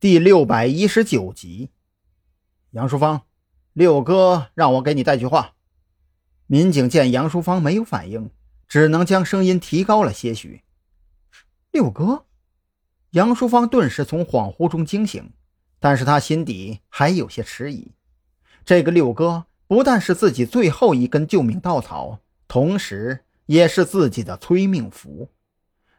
[0.00, 1.70] 第六百一十九集，
[2.70, 3.22] 杨淑芳，
[3.72, 5.54] 六哥让我给你带句话。
[6.46, 8.30] 民警见杨淑芳没有反应，
[8.68, 10.62] 只能将声音提高了些许。
[11.72, 12.26] 六哥，
[13.10, 15.32] 杨淑芳顿时从恍惚中惊醒，
[15.80, 17.90] 但是他心底还有些迟疑。
[18.64, 25.28] 这个六哥不但是自己最后一根救命稻草，同时也是自己的催命符。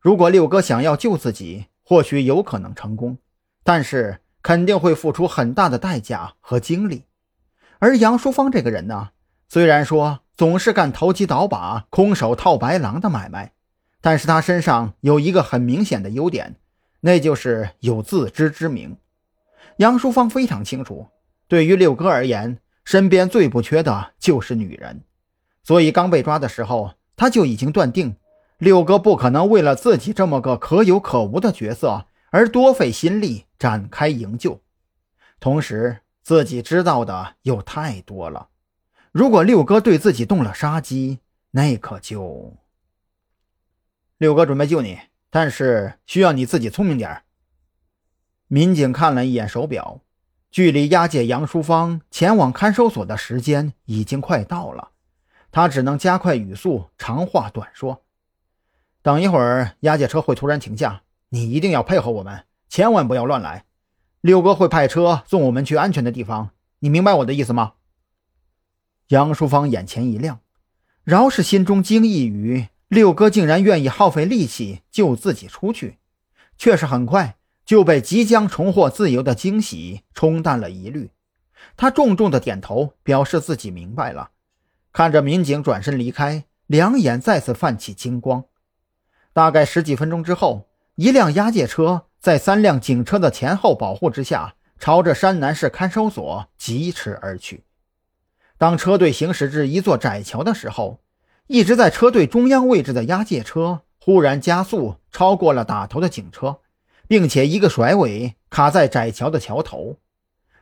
[0.00, 3.16] 如果六哥想要救自己，或许有可能成功。
[3.66, 7.02] 但是肯定会付出很大的代价和精力，
[7.80, 9.08] 而杨淑芳这个人呢，
[9.48, 13.54] 虽然说总是干投机倒把、空手套白狼的买卖，
[14.00, 16.54] 但是他身上有一个很明显的优点，
[17.00, 18.96] 那就是有自知之明。
[19.78, 21.08] 杨淑芳非常清楚，
[21.48, 25.02] 对于六哥而言，身边最不缺的就是女人，
[25.64, 28.14] 所以刚被抓的时候，他就已经断定，
[28.58, 32.06] 六哥不可能为了自己这么个可有可无的角色。
[32.30, 34.60] 而多费心力展开营救，
[35.40, 38.48] 同时自己知道的又太多了。
[39.12, 41.20] 如果六哥对自己动了杀机，
[41.52, 42.56] 那可就……
[44.18, 44.98] 六哥准备救你，
[45.30, 47.22] 但是需要你自己聪明点
[48.48, 50.00] 民警看了一眼手表，
[50.50, 54.90] 距离押解杨淑芳前往看守所的时间已经快到了，
[55.50, 58.04] 他只能加快语速，长话短说
[59.02, 63.64] ：“等一会儿，押解车会突然停下。”你一定要配合我们，千万不要乱来。
[64.20, 66.50] 六哥会派车送我们去安全的地方，
[66.80, 67.74] 你明白我的意思吗？
[69.08, 70.40] 杨淑芳眼前一亮，
[71.04, 75.98] 饶是心中惊异于六哥竟然愿意耗费力气救自己出去，
[76.58, 81.12] 却是很快就被即将重获自由的惊喜冲淡了疑虑。
[81.76, 84.30] 他重重的点头，表示自己明白了。
[84.92, 88.44] 看着民警转身离开，两眼再次泛起金光。
[89.32, 90.68] 大概十几分钟之后。
[90.96, 97.64] 一辆押解车在三辆警车的前后保护之下，朝着山南市看守所疾驰而去。
[98.58, 101.00] 当车队行驶至一座窄桥的时候，
[101.46, 106.58] 一直在车队中央位置的押解车忽然加速，超过了打头的警车，
[107.06, 109.98] 并且一个甩尾卡在窄桥的桥头。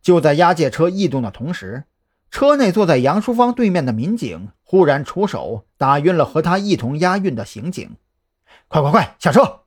[0.00, 1.84] 就在押解车异动的同时，
[2.30, 7.96] 车内坐在杨淑芳对面的民警忽然出手打晕了和他一同押运的刑警。
[8.68, 9.59] 快快快，下车！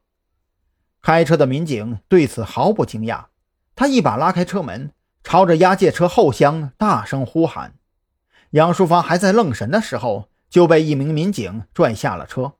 [1.03, 3.25] 开车的民警对此毫不惊讶，
[3.75, 7.75] 他一把拉开车门，朝着押解车后厢大声呼喊。
[8.51, 12.53] 杨淑芳还在愣神的时候，就被一名民警拽下了车，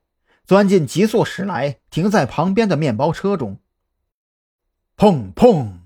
[0.44, 3.58] 钻进急速驶来、停在旁边的面包车中。
[4.94, 5.78] 砰砰！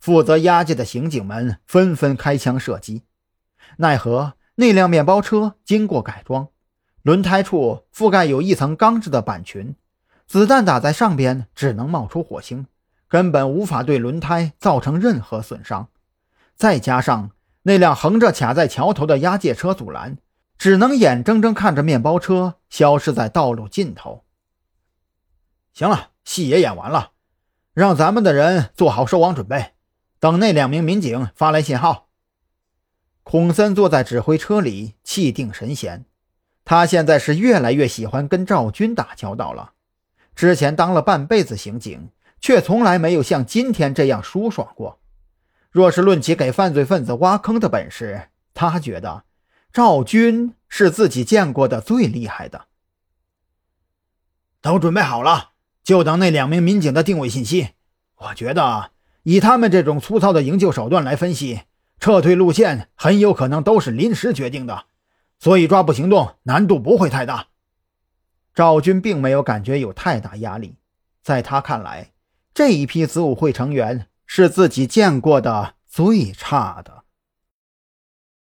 [0.00, 3.02] 负责押解的刑警们纷纷开枪射击，
[3.76, 6.48] 奈何那辆面包车经过改装，
[7.02, 9.76] 轮胎处覆盖有一层钢制的板裙。
[10.26, 12.66] 子弹打在上边，只能冒出火星，
[13.08, 15.88] 根本无法对轮胎造成任何损伤。
[16.56, 17.30] 再加上
[17.62, 20.18] 那辆横着卡在桥头的押解车阻拦，
[20.56, 24.24] 只能眼睁睁看着面包车消失在道路尽头。
[25.72, 27.12] 行了，戏也演完了，
[27.72, 29.72] 让咱们的人做好收网准备，
[30.18, 32.08] 等那两名民警发来信号。
[33.22, 36.06] 孔森坐在指挥车里，气定神闲。
[36.64, 39.73] 他现在是越来越喜欢跟赵军打交道了。
[40.34, 44.98] 之前当了半辈子刑警，却从来没有像今天这样舒爽过。
[45.70, 49.24] 若是论起给犯罪分子挖坑的本事，他觉得
[49.72, 52.66] 赵军是自己见过的最厉害的。
[54.60, 55.50] 都准备好了，
[55.82, 57.70] 就等那两名民警的定位信息。
[58.16, 58.90] 我觉得
[59.24, 61.62] 以他们这种粗糙的营救手段来分析，
[61.98, 64.86] 撤退路线很有可能都是临时决定的，
[65.38, 67.48] 所以抓捕行动难度不会太大。
[68.54, 70.76] 赵军并没有感觉有太大压力，
[71.22, 72.12] 在他看来，
[72.52, 77.03] 这一批子午会成员是自己见过的最差的。